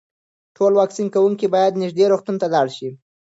[0.55, 2.89] ټول واکسین کوونکي باید نږدې روغتون ته لاړ شي.